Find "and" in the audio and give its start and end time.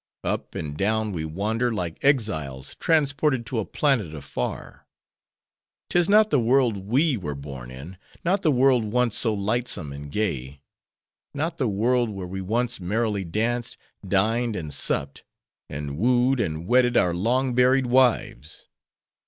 0.55-0.75, 9.93-10.11, 14.55-14.73, 15.69-15.99, 16.39-16.65